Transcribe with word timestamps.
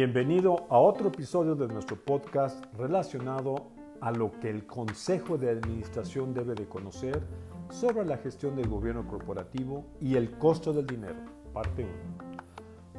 Bienvenido 0.00 0.64
a 0.70 0.78
otro 0.78 1.08
episodio 1.08 1.56
de 1.56 1.66
nuestro 1.66 1.96
podcast 1.96 2.64
relacionado 2.76 3.56
a 4.00 4.12
lo 4.12 4.30
que 4.38 4.48
el 4.48 4.64
Consejo 4.64 5.38
de 5.38 5.50
Administración 5.50 6.32
debe 6.32 6.54
de 6.54 6.68
conocer 6.68 7.20
sobre 7.68 8.06
la 8.06 8.16
gestión 8.18 8.54
del 8.54 8.68
gobierno 8.68 9.08
corporativo 9.08 9.86
y 10.00 10.14
el 10.14 10.38
costo 10.38 10.72
del 10.72 10.86
dinero, 10.86 11.16
parte 11.52 11.82
1. 11.82 11.92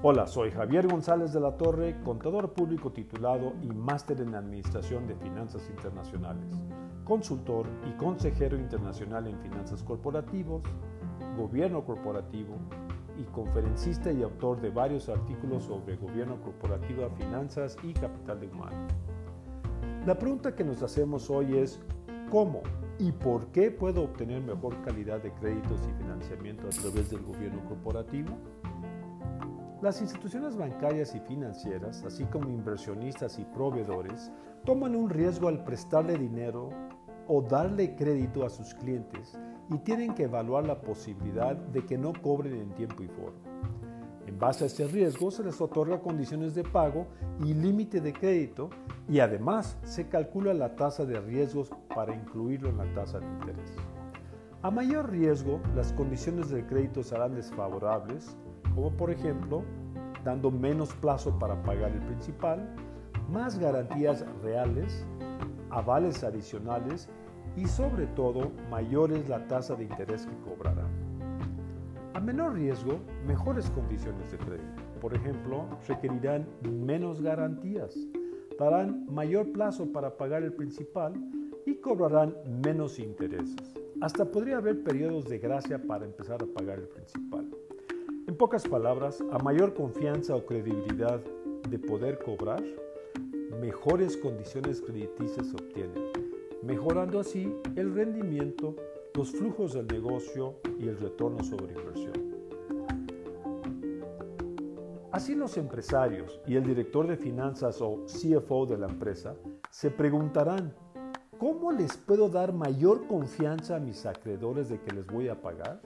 Hola, 0.03 0.27
soy 0.27 0.51
Javier 0.51 0.89
González 0.89 1.31
de 1.31 1.39
la 1.39 1.55
Torre, 1.55 1.95
contador 2.03 2.51
público 2.51 2.91
titulado 2.91 3.53
y 3.61 3.67
máster 3.67 4.19
en 4.19 4.35
Administración 4.35 5.07
de 5.07 5.15
Finanzas 5.15 5.69
Internacionales, 5.69 6.53
consultor 7.05 7.65
y 7.89 7.95
consejero 7.95 8.57
internacional 8.57 9.25
en 9.25 9.39
finanzas 9.39 9.83
corporativos, 9.83 10.63
gobierno 11.37 11.85
corporativo 11.85 12.57
y 13.19 13.23
conferencista 13.25 14.11
y 14.11 14.23
autor 14.23 14.61
de 14.61 14.69
varios 14.69 15.09
artículos 15.09 15.63
sobre 15.63 15.97
gobierno 15.97 16.41
corporativo, 16.41 17.09
finanzas 17.17 17.77
y 17.83 17.93
capital 17.93 18.39
de 18.39 18.47
humano. 18.47 18.87
La 20.05 20.17
pregunta 20.17 20.55
que 20.55 20.63
nos 20.63 20.81
hacemos 20.81 21.29
hoy 21.29 21.57
es 21.57 21.81
¿cómo 22.31 22.61
y 22.97 23.11
por 23.11 23.47
qué 23.47 23.71
puedo 23.71 24.03
obtener 24.03 24.41
mejor 24.41 24.81
calidad 24.81 25.21
de 25.21 25.33
créditos 25.33 25.79
y 25.87 26.01
financiamiento 26.01 26.67
a 26.67 26.69
través 26.69 27.09
del 27.09 27.21
gobierno 27.21 27.63
corporativo? 27.65 28.29
Las 29.81 30.01
instituciones 30.01 30.57
bancarias 30.57 31.15
y 31.15 31.19
financieras, 31.19 32.03
así 32.03 32.25
como 32.25 32.49
inversionistas 32.49 33.39
y 33.39 33.45
proveedores, 33.45 34.31
toman 34.65 34.95
un 34.95 35.09
riesgo 35.09 35.47
al 35.47 35.63
prestarle 35.63 36.17
dinero 36.17 36.69
o 37.27 37.41
darle 37.41 37.95
crédito 37.95 38.45
a 38.45 38.49
sus 38.49 38.73
clientes 38.73 39.37
y 39.69 39.77
tienen 39.79 40.13
que 40.13 40.23
evaluar 40.23 40.65
la 40.65 40.81
posibilidad 40.81 41.55
de 41.55 41.85
que 41.85 41.97
no 41.97 42.13
cobren 42.21 42.55
en 42.55 42.69
tiempo 42.75 43.03
y 43.03 43.07
forma. 43.07 43.39
En 44.25 44.37
base 44.37 44.63
a 44.63 44.67
este 44.67 44.85
riesgo 44.85 45.31
se 45.31 45.43
les 45.43 45.59
otorga 45.59 46.01
condiciones 46.01 46.53
de 46.53 46.63
pago 46.63 47.07
y 47.43 47.53
límite 47.53 47.99
de 47.99 48.13
crédito 48.13 48.69
y 49.07 49.19
además 49.19 49.77
se 49.83 50.07
calcula 50.07 50.53
la 50.53 50.75
tasa 50.75 51.05
de 51.05 51.19
riesgos 51.19 51.71
para 51.95 52.15
incluirlo 52.15 52.69
en 52.69 52.77
la 52.77 52.93
tasa 52.93 53.19
de 53.19 53.25
interés. 53.25 53.73
A 54.61 54.69
mayor 54.69 55.09
riesgo, 55.09 55.59
las 55.75 55.93
condiciones 55.93 56.49
del 56.49 56.65
crédito 56.67 57.01
serán 57.01 57.33
desfavorables, 57.33 58.37
como 58.75 58.91
por 58.91 59.09
ejemplo, 59.09 59.63
dando 60.23 60.51
menos 60.51 60.93
plazo 60.95 61.37
para 61.39 61.61
pagar 61.63 61.91
el 61.91 62.01
principal, 62.01 62.75
más 63.31 63.57
garantías 63.57 64.25
reales, 64.43 65.05
avales 65.69 66.23
adicionales 66.23 67.09
y 67.55 67.65
sobre 67.65 68.07
todo 68.07 68.51
mayor 68.69 69.11
es 69.11 69.27
la 69.27 69.47
tasa 69.47 69.75
de 69.75 69.83
interés 69.83 70.25
que 70.25 70.49
cobrará. 70.49 70.87
A 72.13 72.19
menor 72.19 72.53
riesgo, 72.53 72.99
mejores 73.25 73.69
condiciones 73.69 74.31
de 74.31 74.37
crédito. 74.37 74.81
Por 75.01 75.13
ejemplo, 75.13 75.65
requerirán 75.87 76.47
menos 76.63 77.21
garantías, 77.21 77.97
darán 78.57 79.05
mayor 79.09 79.51
plazo 79.51 79.91
para 79.91 80.17
pagar 80.17 80.43
el 80.43 80.53
principal 80.53 81.13
y 81.65 81.75
cobrarán 81.75 82.35
menos 82.63 82.99
intereses. 82.99 83.73
Hasta 84.01 84.25
podría 84.25 84.57
haber 84.57 84.83
periodos 84.83 85.25
de 85.29 85.39
gracia 85.39 85.81
para 85.81 86.05
empezar 86.05 86.41
a 86.43 86.47
pagar 86.47 86.79
el 86.79 86.87
principal. 86.87 87.49
En 88.27 88.35
pocas 88.35 88.67
palabras, 88.67 89.23
a 89.31 89.37
mayor 89.39 89.73
confianza 89.73 90.35
o 90.35 90.45
credibilidad 90.45 91.21
de 91.69 91.79
poder 91.79 92.19
cobrar, 92.19 92.63
mejores 93.59 94.15
condiciones 94.17 94.81
crediticias 94.81 95.47
se 95.47 95.55
obtienen 95.55 96.28
mejorando 96.63 97.19
así 97.19 97.53
el 97.75 97.93
rendimiento, 97.93 98.75
los 99.13 99.31
flujos 99.31 99.73
del 99.73 99.87
negocio 99.87 100.55
y 100.79 100.87
el 100.87 100.97
retorno 100.97 101.43
sobre 101.43 101.73
inversión. 101.73 102.29
Así 105.11 105.35
los 105.35 105.57
empresarios 105.57 106.39
y 106.45 106.55
el 106.55 106.63
director 106.63 107.07
de 107.07 107.17
finanzas 107.17 107.81
o 107.81 108.05
CFO 108.05 108.65
de 108.67 108.77
la 108.77 108.87
empresa 108.87 109.35
se 109.69 109.89
preguntarán, 109.89 110.73
¿cómo 111.37 111.71
les 111.71 111.97
puedo 111.97 112.29
dar 112.29 112.53
mayor 112.53 113.07
confianza 113.07 113.77
a 113.77 113.79
mis 113.79 114.05
acreedores 114.05 114.69
de 114.69 114.79
que 114.79 114.93
les 114.93 115.07
voy 115.07 115.27
a 115.27 115.41
pagar? 115.41 115.81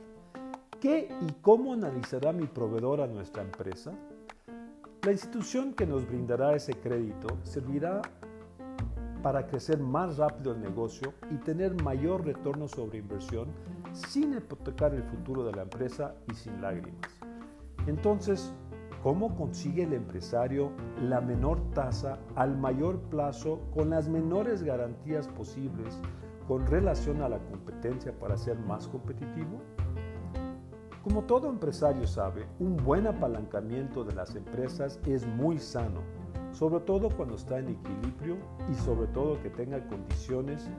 ¿Qué 0.79 1.09
y 1.21 1.31
cómo 1.41 1.73
analizará 1.73 2.33
mi 2.33 2.45
proveedor 2.45 2.99
a 2.99 3.07
nuestra 3.07 3.41
empresa? 3.41 3.93
La 5.03 5.11
institución 5.11 5.73
que 5.73 5.85
nos 5.85 6.05
brindará 6.05 6.55
ese 6.55 6.73
crédito 6.73 7.37
servirá 7.43 8.01
para 9.23 9.47
crecer 9.47 9.79
más 9.79 10.17
rápido 10.17 10.51
el 10.51 10.61
negocio 10.61 11.13
y 11.31 11.37
tener 11.37 11.81
mayor 11.81 12.25
retorno 12.25 12.67
sobre 12.67 12.99
inversión 12.99 13.47
sin 13.93 14.33
hipotecar 14.33 14.93
el 14.93 15.03
futuro 15.03 15.45
de 15.45 15.53
la 15.53 15.63
empresa 15.63 16.13
y 16.29 16.35
sin 16.35 16.61
lágrimas. 16.61 17.09
Entonces, 17.87 18.53
¿cómo 19.01 19.35
consigue 19.35 19.83
el 19.83 19.93
empresario 19.93 20.71
la 21.01 21.21
menor 21.21 21.59
tasa 21.71 22.19
al 22.35 22.57
mayor 22.57 22.99
plazo 23.03 23.61
con 23.73 23.89
las 23.89 24.09
menores 24.09 24.61
garantías 24.61 25.27
posibles 25.29 25.99
con 26.47 26.67
relación 26.67 27.21
a 27.21 27.29
la 27.29 27.39
competencia 27.39 28.11
para 28.19 28.35
ser 28.35 28.59
más 28.59 28.89
competitivo? 28.89 29.61
Como 31.01 31.23
todo 31.23 31.49
empresario 31.49 32.07
sabe, 32.07 32.45
un 32.59 32.75
buen 32.77 33.07
apalancamiento 33.07 34.03
de 34.03 34.15
las 34.15 34.35
empresas 34.35 34.99
es 35.05 35.25
muy 35.25 35.59
sano 35.59 36.22
sobre 36.53 36.79
todo 36.81 37.09
cuando 37.09 37.35
está 37.35 37.59
en 37.59 37.69
equilibrio 37.69 38.37
y 38.71 38.75
sobre 38.75 39.07
todo 39.07 39.41
que 39.41 39.49
tenga 39.49 39.85
condiciones 39.87 40.69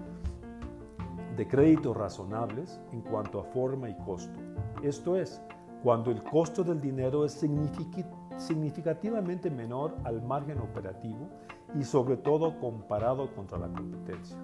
de 1.37 1.49
crédito 1.49 1.93
razonables 1.93 2.81
en 2.93 3.01
cuanto 3.03 3.41
a 3.41 3.45
forma 3.45 3.91
y 3.91 3.97
costo. 4.05 4.39
Esto 4.83 5.17
es, 5.17 5.43
cuando 5.83 6.13
el 6.13 6.23
costo 6.23 6.63
del 6.63 6.81
dinero 6.81 7.25
es 7.25 7.45
significativamente 8.37 9.51
menor 9.51 9.97
al 10.05 10.23
margen 10.23 10.59
operativo 10.61 11.29
y 11.75 11.83
sobre 11.83 12.17
todo 12.19 12.59
comparado 12.61 13.35
contra 13.35 13.59
la 13.59 13.67
competencia. 13.67 14.39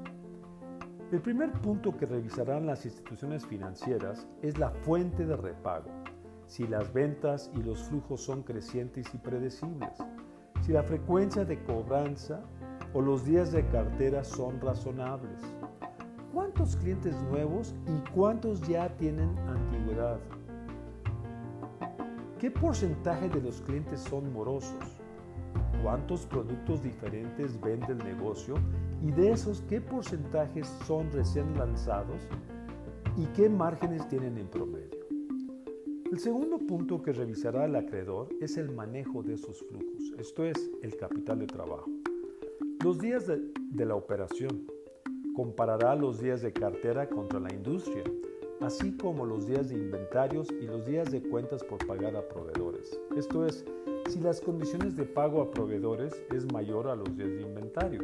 El 1.12 1.20
primer 1.20 1.52
punto 1.52 1.96
que 1.96 2.06
revisarán 2.06 2.66
las 2.66 2.84
instituciones 2.84 3.46
financieras 3.46 4.26
es 4.42 4.58
la 4.58 4.70
fuente 4.70 5.24
de 5.24 5.36
repago, 5.36 5.90
si 6.46 6.66
las 6.66 6.92
ventas 6.92 7.50
y 7.54 7.62
los 7.62 7.84
flujos 7.84 8.20
son 8.20 8.42
crecientes 8.42 9.06
y 9.14 9.18
predecibles 9.18 9.92
si 10.62 10.72
la 10.72 10.82
frecuencia 10.82 11.44
de 11.44 11.62
cobranza 11.64 12.42
o 12.92 13.00
los 13.00 13.24
días 13.24 13.52
de 13.52 13.66
cartera 13.68 14.24
son 14.24 14.60
razonables. 14.60 15.40
¿Cuántos 16.34 16.76
clientes 16.76 17.14
nuevos 17.30 17.74
y 17.86 18.10
cuántos 18.10 18.60
ya 18.68 18.88
tienen 18.96 19.36
antigüedad? 19.48 20.18
¿Qué 22.38 22.50
porcentaje 22.50 23.28
de 23.28 23.40
los 23.40 23.60
clientes 23.62 24.00
son 24.00 24.32
morosos? 24.32 25.00
¿Cuántos 25.82 26.26
productos 26.26 26.82
diferentes 26.82 27.60
vende 27.60 27.92
el 27.92 27.98
negocio? 27.98 28.54
Y 29.02 29.10
de 29.10 29.32
esos, 29.32 29.62
¿qué 29.68 29.80
porcentajes 29.80 30.68
son 30.86 31.10
recién 31.12 31.56
lanzados? 31.58 32.22
¿Y 33.16 33.26
qué 33.26 33.48
márgenes 33.48 34.06
tienen 34.08 34.38
en 34.38 34.46
promedio? 34.46 34.99
El 36.10 36.18
segundo 36.18 36.58
punto 36.58 37.00
que 37.00 37.12
revisará 37.12 37.66
el 37.66 37.76
acreedor 37.76 38.30
es 38.40 38.56
el 38.56 38.68
manejo 38.72 39.22
de 39.22 39.34
esos 39.34 39.62
flujos, 39.62 40.12
esto 40.18 40.44
es, 40.44 40.70
el 40.82 40.96
capital 40.96 41.38
de 41.38 41.46
trabajo. 41.46 41.88
Los 42.82 42.98
días 42.98 43.28
de, 43.28 43.86
la 43.86 43.94
operación. 43.94 44.66
Comparará 45.36 45.94
los 45.94 46.20
días 46.20 46.42
de 46.42 46.52
cartera 46.52 47.08
contra 47.08 47.38
la 47.38 47.54
industria, 47.54 48.02
así 48.60 48.96
como 48.96 49.24
los 49.24 49.46
días 49.46 49.68
de 49.68 49.76
inventarios 49.76 50.48
y 50.50 50.66
los 50.66 50.84
días 50.84 51.12
de 51.12 51.22
cuentas 51.22 51.62
por 51.62 51.86
pagar 51.86 52.16
a 52.16 52.28
proveedores. 52.28 53.00
Esto 53.16 53.46
es, 53.46 53.64
si 54.08 54.18
las 54.18 54.40
condiciones 54.40 54.96
de 54.96 55.04
pago 55.04 55.40
a 55.40 55.52
proveedores 55.52 56.12
es 56.34 56.52
mayor 56.52 56.88
a 56.88 56.96
los 56.96 57.16
días 57.16 57.30
de 57.30 57.42
inventario. 57.42 58.00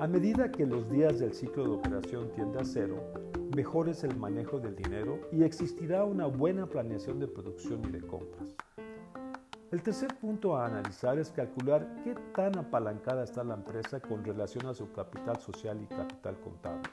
A 0.00 0.08
medida 0.08 0.50
que 0.50 0.66
los 0.66 0.90
días 0.90 1.20
del 1.20 1.32
ciclo 1.32 1.62
de 1.62 1.70
operación 1.70 2.28
tiende 2.32 2.58
a 2.58 2.64
cero, 2.64 3.00
mejor 3.54 3.88
es 3.88 4.02
el 4.02 4.16
manejo 4.16 4.58
del 4.58 4.74
dinero 4.74 5.20
y 5.30 5.44
existirá 5.44 6.04
una 6.04 6.26
buena 6.26 6.66
planeación 6.66 7.20
de 7.20 7.28
producción 7.28 7.80
y 7.84 7.92
de 7.92 8.00
compras. 8.00 8.56
El 9.70 9.82
tercer 9.82 10.08
punto 10.20 10.56
a 10.56 10.66
analizar 10.66 11.16
es 11.20 11.30
calcular 11.30 12.02
qué 12.02 12.16
tan 12.34 12.58
apalancada 12.58 13.22
está 13.22 13.44
la 13.44 13.54
empresa 13.54 14.00
con 14.00 14.24
relación 14.24 14.66
a 14.66 14.74
su 14.74 14.90
capital 14.90 15.38
social 15.40 15.80
y 15.80 15.86
capital 15.86 16.40
contable. 16.40 16.90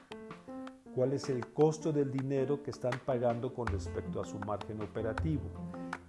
¿Cuál 0.94 1.12
es 1.14 1.28
el 1.28 1.44
costo 1.48 1.92
del 1.92 2.12
dinero 2.12 2.62
que 2.62 2.70
están 2.70 2.92
pagando 3.04 3.52
con 3.52 3.66
respecto 3.66 4.20
a 4.20 4.24
su 4.24 4.38
margen 4.38 4.80
operativo? 4.80 5.42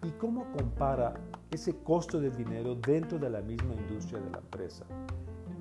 ¿Y 0.03 0.11
cómo 0.11 0.45
compara 0.51 1.15
ese 1.49 1.75
costo 1.77 2.21
del 2.21 2.35
dinero 2.35 2.75
dentro 2.75 3.17
de 3.17 3.31
la 3.31 3.41
misma 3.41 3.73
industria 3.73 4.19
de 4.19 4.29
la 4.29 4.37
empresa? 4.37 4.85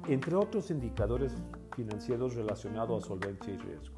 Entre 0.08 0.34
otros 0.34 0.70
indicadores 0.70 1.32
financieros 1.76 2.34
relacionados 2.34 3.04
a 3.04 3.06
solvencia 3.08 3.54
y 3.54 3.56
riesgo. 3.56 3.94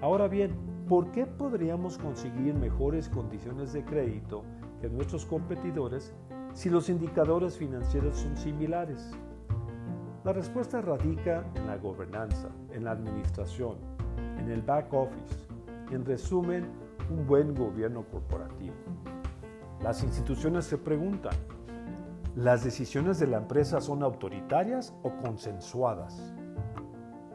Ahora 0.00 0.28
bien, 0.28 0.54
¿por 0.88 1.10
qué 1.12 1.26
podríamos 1.26 1.98
conseguir 1.98 2.54
mejores 2.54 3.08
condiciones 3.08 3.72
de 3.72 3.84
crédito 3.84 4.44
que 4.80 4.88
nuestros 4.88 5.26
competidores 5.26 6.14
si 6.52 6.70
los 6.70 6.88
indicadores 6.88 7.58
financieros 7.58 8.16
son 8.16 8.36
similares? 8.36 9.12
La 10.24 10.32
respuesta 10.32 10.80
radica 10.80 11.44
en 11.54 11.66
la 11.66 11.76
gobernanza, 11.76 12.48
en 12.72 12.84
la 12.84 12.92
administración, 12.92 13.76
en 14.38 14.50
el 14.50 14.62
back 14.62 14.92
office, 14.94 15.46
en 15.90 16.04
resumen, 16.04 16.66
un 17.10 17.26
buen 17.26 17.54
gobierno 17.54 18.04
corporativo. 18.10 18.74
Las 19.82 20.02
instituciones 20.02 20.64
se 20.64 20.78
preguntan, 20.78 21.34
¿Las 22.36 22.64
decisiones 22.64 23.20
de 23.20 23.28
la 23.28 23.36
empresa 23.36 23.80
son 23.80 24.02
autoritarias 24.02 24.92
o 25.04 25.16
consensuadas? 25.18 26.34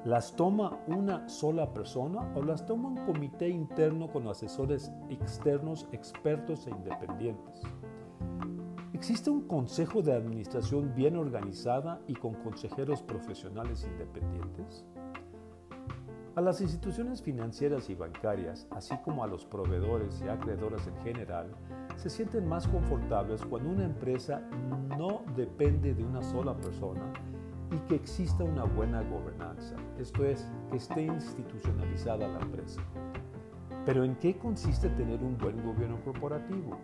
¿Las 0.04 0.36
toma 0.36 0.78
una 0.88 1.30
sola 1.30 1.72
persona 1.74 2.34
o 2.36 2.44
las 2.44 2.66
toma 2.66 2.90
un 2.90 3.06
comité 3.06 3.48
interno 3.48 4.12
con 4.12 4.28
asesores 4.28 4.92
externos, 5.10 5.88
expertos 5.94 6.68
e 6.68 6.72
independientes? 6.72 7.62
¿Existe 8.92 9.30
un 9.30 9.48
consejo 9.48 10.02
de 10.02 10.14
administración 10.14 10.94
bien 10.94 11.16
organizada 11.16 12.02
y 12.06 12.16
con 12.16 12.34
consejeros 12.34 13.02
profesionales 13.02 13.88
independientes? 13.90 14.86
A 16.40 16.42
las 16.42 16.62
instituciones 16.62 17.22
financieras 17.22 17.90
y 17.90 17.96
bancarias, 17.96 18.66
así 18.72 18.96
como 19.04 19.26
a 19.26 19.28
los 19.28 19.44
proveedores 19.44 20.24
y 20.26 20.30
acreedores 20.30 20.88
en 20.88 20.96
general, 21.04 21.48
se 21.98 22.10
sienten 22.10 22.48
más 22.48 22.66
confortables 22.66 23.44
cuando 23.44 23.72
una 23.72 23.84
empresa 23.84 24.42
no 24.98 25.22
depende 25.36 25.94
de 25.94 26.02
una 26.02 26.24
sola 26.24 26.56
persona 26.56 27.12
y 27.74 27.78
que 27.90 27.96
exista 27.96 28.46
una 28.46 28.64
buena 28.64 29.02
gobernanza, 29.02 29.76
esto 30.00 30.24
es, 30.24 30.50
que 30.72 30.78
esté 30.78 31.02
institucionalizada 31.02 32.26
la 32.30 32.40
empresa. 32.40 32.80
Pero 33.86 34.06
¿en 34.06 34.16
qué 34.16 34.38
consiste 34.38 34.88
tener 34.92 35.22
un 35.22 35.38
buen 35.38 35.62
gobierno 35.62 36.00
corporativo? 36.06 36.78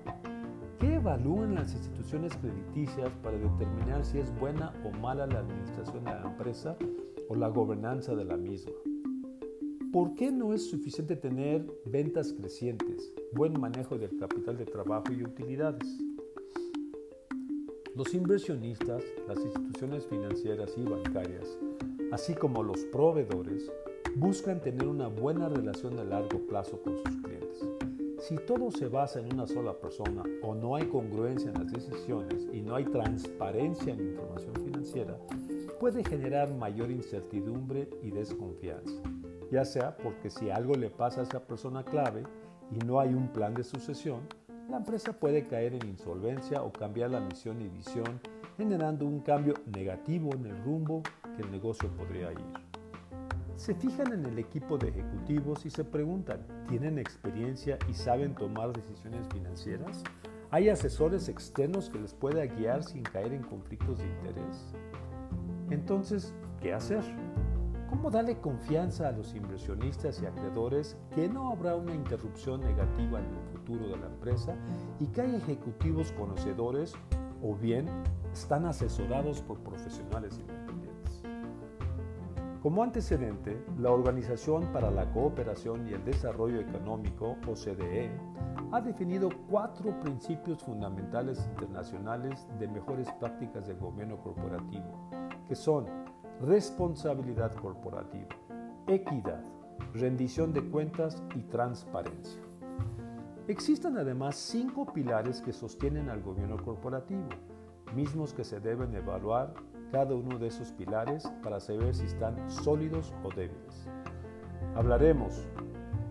¿Qué 0.80 0.96
evalúan 0.96 1.56
las 1.56 1.74
instituciones 1.74 2.36
crediticias 2.36 3.10
para 3.24 3.38
determinar 3.38 4.04
si 4.04 4.20
es 4.20 4.38
buena 4.38 4.74
o 4.84 4.92
mala 4.98 5.26
la 5.26 5.40
administración 5.40 6.04
de 6.04 6.12
la 6.12 6.24
empresa 6.24 6.76
o 7.30 7.36
la 7.36 7.48
gobernanza 7.48 8.16
de 8.16 8.26
la 8.26 8.36
misma? 8.36 8.74
¿Por 9.96 10.14
qué 10.14 10.30
no 10.30 10.54
es 10.54 10.70
suficiente 10.70 11.16
tener 11.16 11.66
ventas 11.86 12.34
crecientes, 12.34 13.14
buen 13.32 13.58
manejo 13.58 13.98
del 13.98 14.18
capital 14.18 14.58
de 14.58 14.66
trabajo 14.66 15.14
y 15.14 15.24
utilidades? 15.24 15.88
Los 17.96 18.14
inversionistas, 18.14 19.02
las 19.26 19.40
instituciones 19.40 20.06
financieras 20.06 20.74
y 20.76 20.84
bancarias, 20.84 21.58
así 22.12 22.34
como 22.34 22.62
los 22.62 22.84
proveedores, 22.92 23.72
buscan 24.18 24.60
tener 24.60 24.86
una 24.86 25.08
buena 25.08 25.48
relación 25.48 25.98
a 25.98 26.04
largo 26.04 26.46
plazo 26.46 26.82
con 26.82 26.98
sus 26.98 27.16
clientes. 27.22 27.66
Si 28.20 28.36
todo 28.36 28.72
se 28.72 28.90
basa 28.90 29.22
en 29.22 29.34
una 29.34 29.48
sola 29.48 29.80
persona 29.80 30.24
o 30.44 30.54
no 30.54 30.76
hay 30.76 30.88
congruencia 30.88 31.52
en 31.52 31.58
las 31.58 31.72
decisiones 31.72 32.50
y 32.52 32.60
no 32.60 32.76
hay 32.76 32.84
transparencia 32.84 33.94
en 33.94 34.00
la 34.00 34.12
información 34.12 34.56
financiera, 34.56 35.18
puede 35.80 36.04
generar 36.04 36.54
mayor 36.54 36.92
incertidumbre 36.92 37.88
y 38.04 38.12
desconfianza 38.12 39.15
ya 39.52 39.66
sea 39.66 39.96
porque 39.98 40.30
si 40.30 40.50
algo 40.50 40.76
le 40.76 40.90
pasa 40.90 41.22
a 41.22 41.24
esa 41.24 41.40
persona 41.40 41.84
clave 41.84 42.24
y 42.72 42.80
no 42.86 43.00
hay 43.00 43.14
un 43.14 43.28
plan 43.30 43.54
de 43.54 43.64
sucesión, 43.64 44.22
la 44.70 44.78
empresa 44.78 45.14
puede 45.14 45.46
caer 45.46 45.74
en 45.74 45.88
insolvencia 45.88 46.64
o 46.64 46.72
cambiar 46.72 47.12
la 47.12 47.20
misión 47.20 47.62
y 47.62 47.70
visión, 47.70 48.20
generando 48.58 49.06
un 49.06 49.20
cambio 49.20 49.54
negativo 49.68 50.34
en 50.34 50.48
el 50.48 50.64
rumbo 50.64 51.04
que 51.36 51.44
el 51.44 51.52
negocio 51.52 51.90
podría 51.96 52.32
ir. 52.32 52.66
Se 53.56 53.74
fijan 53.74 54.12
en 54.12 54.26
el 54.26 54.40
equipo 54.40 54.78
de 54.78 54.90
ejecutivos 54.90 55.66
y 55.66 55.70
se 55.70 55.84
preguntan, 55.84 56.46
¿tienen 56.68 56.98
experiencia 56.98 57.78
y 57.90 57.94
saben 57.94 58.36
tomar 58.36 58.74
decisiones 58.74 59.28
financieras? 59.32 60.04
¿Hay 60.52 60.70
asesores 60.70 61.30
externos 61.30 61.90
que 61.90 62.00
les 62.00 62.14
pueda 62.14 62.46
guiar 62.46 62.84
sin 62.84 63.04
caer 63.04 63.34
en 63.34 63.44
conflictos 63.44 64.00
de 64.00 64.06
interés? 64.06 64.74
Entonces, 65.70 66.34
¿qué 66.62 66.74
hacer? 66.74 67.04
¿Cómo 67.96 68.12
darle 68.12 68.42
confianza 68.42 69.08
a 69.08 69.14
los 69.14 69.34
inversionistas 69.36 70.22
y 70.22 70.26
acreedores 70.26 70.98
que 71.16 71.30
no 71.30 71.50
habrá 71.50 71.78
una 71.78 71.96
interrupción 71.96 72.60
negativa 72.60 73.20
en 73.20 73.26
el 73.26 73.42
futuro 73.54 73.88
de 73.88 73.96
la 73.96 74.08
empresa 74.08 74.54
y 75.00 75.08
que 75.08 75.22
hay 75.22 75.36
ejecutivos 75.36 76.12
conocedores 76.12 76.94
o 77.42 77.56
bien 77.56 77.88
están 78.34 78.66
asesorados 78.66 79.42
por 79.42 79.60
profesionales 79.60 80.38
independientes? 80.38 81.24
Como 82.62 82.84
antecedente, 82.84 83.64
la 83.80 83.92
Organización 83.92 84.66
para 84.74 84.92
la 84.92 85.10
Cooperación 85.14 85.88
y 85.88 85.94
el 85.94 86.04
Desarrollo 86.04 86.60
Económico, 86.60 87.38
OCDE, 87.48 88.12
ha 88.74 88.82
definido 88.82 89.30
cuatro 89.50 89.98
principios 90.02 90.62
fundamentales 90.62 91.48
internacionales 91.48 92.46
de 92.60 92.68
mejores 92.68 93.10
prácticas 93.22 93.68
del 93.68 93.78
gobierno 93.78 94.18
corporativo, 94.18 95.10
que 95.48 95.56
son 95.56 95.86
responsabilidad 96.42 97.54
corporativa, 97.56 98.36
equidad, 98.88 99.44
rendición 99.94 100.54
de 100.54 100.64
cuentas 100.70 101.24
y 101.36 101.42
transparencia. 101.44 102.42
Existen 103.48 103.98
además 103.98 104.36
cinco 104.36 104.92
pilares 104.92 105.42
que 105.42 105.54
sostienen 105.54 106.10
al 106.10 106.22
gobierno 106.22 106.58
corporativo, 106.58 107.30
mismos 107.96 108.34
que 108.34 108.44
se 108.44 108.60
deben 108.60 108.96
evaluar 108.96 109.54
cada 109.92 110.16
uno 110.16 110.38
de 110.40 110.48
esos 110.48 110.72
pilares 110.72 111.32
para 111.44 111.60
saber 111.60 111.96
si 111.96 112.06
están 112.06 112.50
sólidos 112.50 113.14
o 113.24 113.30
débiles. 113.30 113.88
Hablaremos 114.76 115.48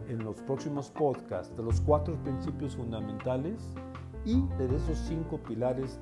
en 0.08 0.24
los 0.24 0.40
próximos 0.42 0.90
podcasts 0.90 1.54
de 1.56 1.62
los 1.62 1.80
cuatro 1.80 2.14
principios 2.22 2.76
fundamentales 2.76 3.68
y 4.24 4.46
de 4.58 4.74
esos 4.74 4.96
cinco 4.98 5.38
pilares 5.38 6.00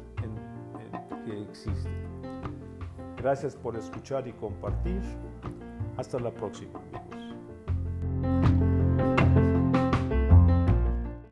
que 1.24 1.42
existen. 1.42 2.21
Gracias 3.22 3.54
por 3.54 3.76
escuchar 3.76 4.26
y 4.26 4.32
compartir. 4.32 5.00
Hasta 5.96 6.18
la 6.18 6.32
próxima. 6.32 6.80